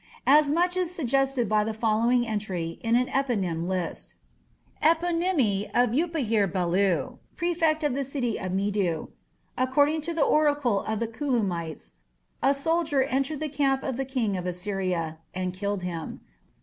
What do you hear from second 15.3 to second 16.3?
(and killed him?)